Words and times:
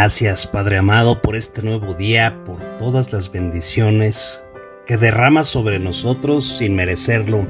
Gracias, 0.00 0.46
Padre 0.46 0.78
amado, 0.78 1.20
por 1.20 1.34
este 1.34 1.60
nuevo 1.60 1.92
día, 1.92 2.44
por 2.44 2.60
todas 2.78 3.12
las 3.12 3.32
bendiciones 3.32 4.44
que 4.86 4.96
derramas 4.96 5.48
sobre 5.48 5.80
nosotros 5.80 6.46
sin 6.58 6.76
merecerlo. 6.76 7.48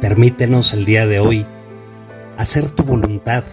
Permítenos 0.00 0.72
el 0.72 0.86
día 0.86 1.06
de 1.06 1.20
hoy 1.20 1.44
hacer 2.38 2.70
tu 2.70 2.84
voluntad 2.84 3.44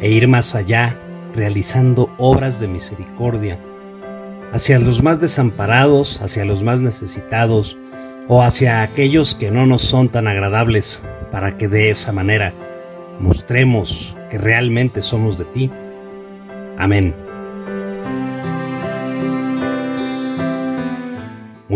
e 0.00 0.10
ir 0.10 0.26
más 0.26 0.56
allá, 0.56 0.98
realizando 1.32 2.12
obras 2.18 2.58
de 2.58 2.66
misericordia 2.66 3.60
hacia 4.52 4.80
los 4.80 5.04
más 5.04 5.20
desamparados, 5.20 6.20
hacia 6.20 6.44
los 6.44 6.64
más 6.64 6.80
necesitados 6.80 7.78
o 8.26 8.42
hacia 8.42 8.82
aquellos 8.82 9.36
que 9.36 9.52
no 9.52 9.64
nos 9.64 9.82
son 9.82 10.08
tan 10.08 10.26
agradables, 10.26 11.04
para 11.30 11.56
que 11.56 11.68
de 11.68 11.90
esa 11.90 12.10
manera 12.10 12.52
mostremos 13.20 14.16
que 14.28 14.38
realmente 14.38 15.02
somos 15.02 15.38
de 15.38 15.44
ti 15.44 15.70
Amén. 16.78 17.27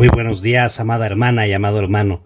Muy 0.02 0.08
buenos 0.08 0.42
días, 0.42 0.80
amada 0.80 1.06
hermana 1.06 1.46
y 1.46 1.52
amado 1.52 1.78
hermano. 1.78 2.24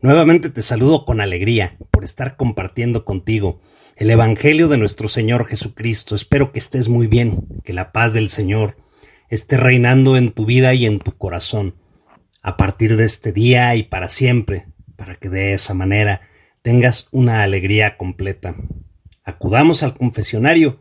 Nuevamente 0.00 0.48
te 0.48 0.62
saludo 0.62 1.04
con 1.04 1.20
alegría 1.20 1.76
por 1.90 2.04
estar 2.04 2.36
compartiendo 2.36 3.04
contigo 3.04 3.60
el 3.96 4.10
Evangelio 4.10 4.68
de 4.68 4.78
nuestro 4.78 5.08
Señor 5.08 5.48
Jesucristo. 5.48 6.14
Espero 6.14 6.52
que 6.52 6.60
estés 6.60 6.88
muy 6.88 7.08
bien, 7.08 7.48
que 7.64 7.72
la 7.72 7.90
paz 7.90 8.12
del 8.12 8.28
Señor 8.28 8.76
esté 9.28 9.56
reinando 9.56 10.16
en 10.16 10.30
tu 10.30 10.46
vida 10.46 10.72
y 10.72 10.86
en 10.86 11.00
tu 11.00 11.18
corazón, 11.18 11.74
a 12.42 12.56
partir 12.56 12.96
de 12.96 13.06
este 13.06 13.32
día 13.32 13.74
y 13.74 13.82
para 13.82 14.08
siempre, 14.08 14.68
para 14.94 15.16
que 15.16 15.28
de 15.28 15.52
esa 15.52 15.74
manera 15.74 16.20
tengas 16.62 17.08
una 17.10 17.42
alegría 17.42 17.96
completa. 17.96 18.54
Acudamos 19.24 19.82
al 19.82 19.96
confesionario 19.96 20.80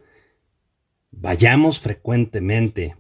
Vayamos 1.10 1.80
frecuentemente 1.80 2.96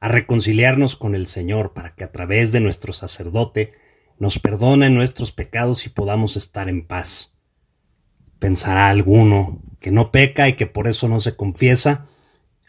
a 0.00 0.08
reconciliarnos 0.08 0.96
con 0.96 1.14
el 1.14 1.26
Señor 1.26 1.72
para 1.72 1.94
que 1.94 2.04
a 2.04 2.12
través 2.12 2.52
de 2.52 2.60
nuestro 2.60 2.92
sacerdote 2.92 3.72
nos 4.18 4.38
perdone 4.38 4.90
nuestros 4.90 5.32
pecados 5.32 5.86
y 5.86 5.90
podamos 5.90 6.36
estar 6.36 6.68
en 6.68 6.86
paz. 6.86 7.36
¿Pensará 8.38 8.88
alguno 8.88 9.60
que 9.80 9.90
no 9.90 10.10
peca 10.10 10.48
y 10.48 10.54
que 10.54 10.66
por 10.66 10.88
eso 10.88 11.08
no 11.08 11.20
se 11.20 11.36
confiesa? 11.36 12.06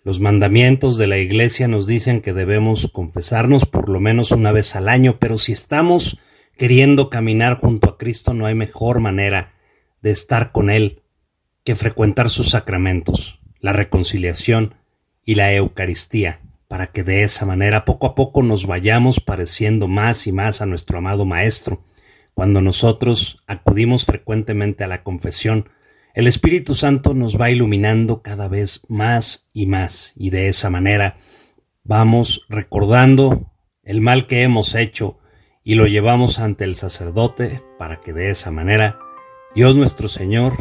Los 0.03 0.19
mandamientos 0.19 0.97
de 0.97 1.07
la 1.07 1.17
Iglesia 1.17 1.67
nos 1.67 1.85
dicen 1.85 2.21
que 2.21 2.33
debemos 2.33 2.89
confesarnos 2.91 3.65
por 3.65 3.89
lo 3.89 3.99
menos 3.99 4.31
una 4.31 4.51
vez 4.51 4.75
al 4.75 4.89
año, 4.89 5.17
pero 5.19 5.37
si 5.37 5.51
estamos 5.53 6.19
queriendo 6.57 7.09
caminar 7.09 7.55
junto 7.55 7.89
a 7.89 7.97
Cristo 7.97 8.33
no 8.33 8.45
hay 8.45 8.55
mejor 8.55 8.99
manera 8.99 9.53
de 10.01 10.11
estar 10.11 10.51
con 10.51 10.69
Él 10.69 11.01
que 11.63 11.75
frecuentar 11.75 12.29
sus 12.29 12.49
sacramentos 12.49 13.39
la 13.59 13.73
reconciliación 13.73 14.75
y 15.25 15.35
la 15.35 15.53
Eucaristía, 15.53 16.41
para 16.69 16.91
que 16.91 17.03
de 17.03 17.23
esa 17.23 17.47
manera 17.47 17.83
poco 17.83 18.05
a 18.05 18.13
poco 18.13 18.43
nos 18.43 18.67
vayamos 18.67 19.19
pareciendo 19.19 19.87
más 19.87 20.27
y 20.27 20.31
más 20.31 20.61
a 20.61 20.67
nuestro 20.67 20.99
amado 20.99 21.25
Maestro. 21.25 21.83
Cuando 22.35 22.61
nosotros 22.61 23.43
acudimos 23.47 24.05
frecuentemente 24.05 24.83
a 24.83 24.87
la 24.87 25.01
confesión, 25.01 25.69
el 26.13 26.27
Espíritu 26.27 26.75
Santo 26.75 27.15
nos 27.15 27.41
va 27.41 27.49
iluminando 27.49 28.21
cada 28.21 28.47
vez 28.47 28.83
más 28.87 29.49
y 29.51 29.65
más, 29.65 30.13
y 30.15 30.29
de 30.29 30.47
esa 30.47 30.69
manera 30.69 31.17
vamos 31.83 32.45
recordando 32.49 33.51
el 33.81 33.99
mal 33.99 34.27
que 34.27 34.43
hemos 34.43 34.75
hecho 34.75 35.17
y 35.63 35.73
lo 35.73 35.87
llevamos 35.87 36.37
ante 36.37 36.65
el 36.65 36.75
sacerdote 36.75 37.63
para 37.79 37.99
que 37.99 38.13
de 38.13 38.29
esa 38.29 38.51
manera 38.51 38.99
Dios 39.55 39.75
nuestro 39.75 40.07
Señor 40.07 40.53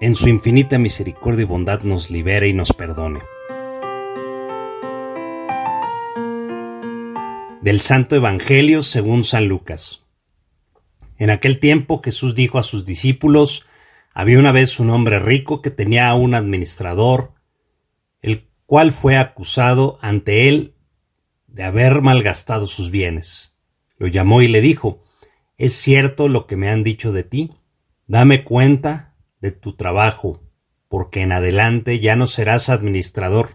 en 0.00 0.14
su 0.14 0.28
infinita 0.28 0.78
misericordia 0.78 1.42
y 1.42 1.46
bondad 1.46 1.80
nos 1.80 2.08
libere 2.08 2.46
y 2.48 2.52
nos 2.52 2.72
perdone. 2.72 3.33
Del 7.64 7.80
Santo 7.80 8.14
Evangelio 8.14 8.82
según 8.82 9.24
San 9.24 9.46
Lucas. 9.46 10.02
En 11.16 11.30
aquel 11.30 11.60
tiempo 11.60 12.02
Jesús 12.04 12.34
dijo 12.34 12.58
a 12.58 12.62
sus 12.62 12.84
discípulos, 12.84 13.64
había 14.12 14.38
una 14.38 14.52
vez 14.52 14.78
un 14.80 14.90
hombre 14.90 15.18
rico 15.18 15.62
que 15.62 15.70
tenía 15.70 16.12
un 16.12 16.34
administrador, 16.34 17.32
el 18.20 18.50
cual 18.66 18.92
fue 18.92 19.16
acusado 19.16 19.98
ante 20.02 20.46
él 20.46 20.74
de 21.46 21.62
haber 21.62 22.02
malgastado 22.02 22.66
sus 22.66 22.90
bienes. 22.90 23.56
Lo 23.96 24.08
llamó 24.08 24.42
y 24.42 24.48
le 24.48 24.60
dijo, 24.60 25.02
¿Es 25.56 25.72
cierto 25.72 26.28
lo 26.28 26.46
que 26.46 26.56
me 26.56 26.68
han 26.68 26.84
dicho 26.84 27.12
de 27.12 27.22
ti? 27.22 27.54
Dame 28.06 28.44
cuenta 28.44 29.14
de 29.40 29.52
tu 29.52 29.74
trabajo, 29.74 30.42
porque 30.86 31.22
en 31.22 31.32
adelante 31.32 31.98
ya 31.98 32.14
no 32.14 32.26
serás 32.26 32.68
administrador. 32.68 33.54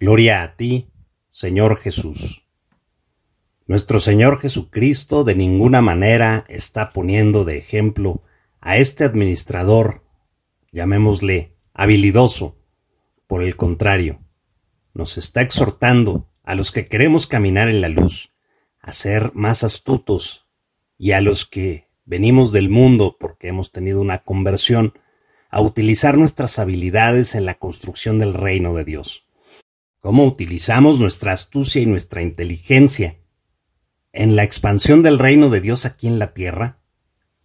Gloria 0.00 0.44
a 0.44 0.54
ti, 0.54 0.92
Señor 1.28 1.76
Jesús. 1.76 2.46
Nuestro 3.66 3.98
Señor 3.98 4.38
Jesucristo 4.38 5.24
de 5.24 5.34
ninguna 5.34 5.82
manera 5.82 6.44
está 6.48 6.90
poniendo 6.90 7.44
de 7.44 7.58
ejemplo 7.58 8.22
a 8.60 8.76
este 8.76 9.02
administrador, 9.02 10.04
llamémosle 10.70 11.56
habilidoso. 11.74 12.56
Por 13.26 13.42
el 13.42 13.56
contrario, 13.56 14.20
nos 14.94 15.18
está 15.18 15.42
exhortando 15.42 16.28
a 16.44 16.54
los 16.54 16.70
que 16.70 16.86
queremos 16.86 17.26
caminar 17.26 17.68
en 17.68 17.80
la 17.80 17.88
luz 17.88 18.32
a 18.78 18.92
ser 18.92 19.32
más 19.34 19.64
astutos 19.64 20.46
y 20.96 21.10
a 21.10 21.20
los 21.20 21.44
que 21.44 21.88
venimos 22.04 22.52
del 22.52 22.70
mundo 22.70 23.16
porque 23.18 23.48
hemos 23.48 23.72
tenido 23.72 24.00
una 24.00 24.22
conversión, 24.22 24.94
a 25.50 25.60
utilizar 25.60 26.16
nuestras 26.16 26.60
habilidades 26.60 27.34
en 27.34 27.46
la 27.46 27.54
construcción 27.54 28.20
del 28.20 28.32
reino 28.34 28.74
de 28.74 28.84
Dios. 28.84 29.27
¿Cómo 30.00 30.24
utilizamos 30.24 31.00
nuestra 31.00 31.32
astucia 31.32 31.82
y 31.82 31.86
nuestra 31.86 32.22
inteligencia 32.22 33.18
en 34.12 34.36
la 34.36 34.44
expansión 34.44 35.02
del 35.02 35.18
reino 35.18 35.50
de 35.50 35.60
Dios 35.60 35.86
aquí 35.86 36.06
en 36.06 36.18
la 36.18 36.34
tierra? 36.34 36.78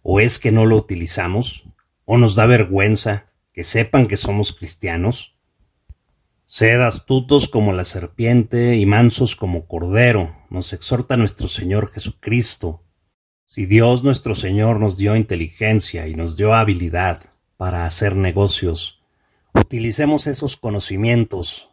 ¿O 0.02 0.20
es 0.20 0.38
que 0.38 0.52
no 0.52 0.66
lo 0.66 0.76
utilizamos? 0.76 1.64
¿O 2.04 2.18
nos 2.18 2.34
da 2.34 2.46
vergüenza 2.46 3.26
que 3.52 3.64
sepan 3.64 4.06
que 4.06 4.16
somos 4.16 4.52
cristianos? 4.52 5.36
Sed 6.44 6.80
astutos 6.80 7.48
como 7.48 7.72
la 7.72 7.84
serpiente 7.84 8.76
y 8.76 8.86
mansos 8.86 9.34
como 9.34 9.66
cordero, 9.66 10.36
nos 10.50 10.72
exhorta 10.72 11.16
nuestro 11.16 11.48
Señor 11.48 11.90
Jesucristo 11.90 12.84
si 13.54 13.66
Dios 13.66 14.02
nuestro 14.02 14.34
Señor 14.34 14.80
nos 14.80 14.96
dio 14.96 15.14
inteligencia 15.14 16.08
y 16.08 16.16
nos 16.16 16.36
dio 16.36 16.54
habilidad 16.54 17.22
para 17.56 17.86
hacer 17.86 18.16
negocios, 18.16 19.00
utilicemos 19.54 20.26
esos 20.26 20.56
conocimientos 20.56 21.70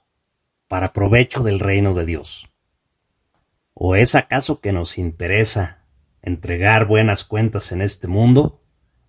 para 0.71 0.93
provecho 0.93 1.43
del 1.43 1.59
reino 1.59 1.93
de 1.93 2.05
Dios. 2.05 2.49
¿O 3.73 3.97
es 3.97 4.15
acaso 4.15 4.61
que 4.61 4.71
nos 4.71 4.97
interesa 4.97 5.83
entregar 6.21 6.87
buenas 6.87 7.25
cuentas 7.25 7.73
en 7.73 7.81
este 7.81 8.07
mundo 8.07 8.63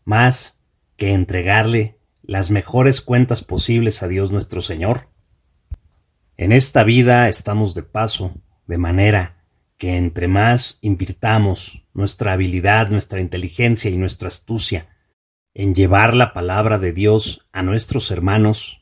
más 0.05 0.61
que 0.97 1.13
entregarle 1.13 2.01
las 2.21 2.51
mejores 2.51 3.01
cuentas 3.01 3.45
posibles 3.45 4.03
a 4.03 4.09
Dios 4.09 4.33
nuestro 4.33 4.61
Señor? 4.61 5.11
En 6.37 6.51
esta 6.51 6.83
vida 6.83 7.29
estamos 7.29 7.75
de 7.75 7.85
paso, 7.85 8.35
de 8.67 8.79
manera 8.79 9.45
que 9.79 9.97
entre 9.97 10.27
más 10.27 10.81
invirtamos 10.81 11.87
nuestra 11.95 12.33
habilidad, 12.33 12.89
nuestra 12.89 13.21
inteligencia 13.21 13.89
y 13.89 13.97
nuestra 13.97 14.27
astucia 14.27 14.89
en 15.55 15.77
llevar 15.77 16.15
la 16.15 16.33
palabra 16.33 16.79
de 16.79 16.93
Dios 16.93 17.47
a 17.53 17.63
nuestros 17.63 18.11
hermanos, 18.11 18.82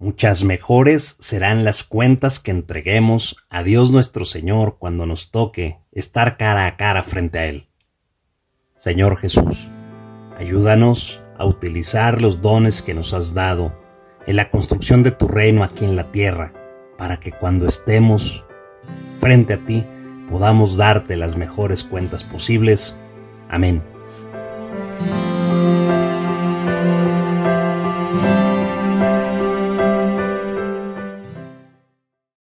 Muchas 0.00 0.44
mejores 0.44 1.16
serán 1.18 1.64
las 1.64 1.82
cuentas 1.82 2.38
que 2.38 2.52
entreguemos 2.52 3.36
a 3.50 3.64
Dios 3.64 3.90
nuestro 3.90 4.24
Señor 4.24 4.76
cuando 4.78 5.06
nos 5.06 5.32
toque 5.32 5.78
estar 5.90 6.36
cara 6.36 6.66
a 6.66 6.76
cara 6.76 7.02
frente 7.02 7.38
a 7.40 7.46
Él. 7.46 7.68
Señor 8.76 9.16
Jesús, 9.16 9.68
ayúdanos 10.38 11.20
a 11.36 11.44
utilizar 11.46 12.22
los 12.22 12.40
dones 12.40 12.80
que 12.80 12.94
nos 12.94 13.12
has 13.12 13.34
dado 13.34 13.76
en 14.28 14.36
la 14.36 14.50
construcción 14.50 15.02
de 15.02 15.10
tu 15.10 15.26
reino 15.26 15.64
aquí 15.64 15.84
en 15.84 15.96
la 15.96 16.12
tierra, 16.12 16.52
para 16.96 17.18
que 17.18 17.32
cuando 17.32 17.66
estemos 17.66 18.44
frente 19.18 19.54
a 19.54 19.64
ti 19.66 19.84
podamos 20.30 20.76
darte 20.76 21.16
las 21.16 21.36
mejores 21.36 21.82
cuentas 21.82 22.22
posibles. 22.22 22.96
Amén. 23.48 23.82